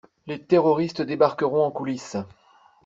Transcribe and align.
Les 0.25 0.41
terroristes 0.43 1.03
débarqueront 1.03 1.63
en 1.63 1.69
coulisses. 1.69 2.17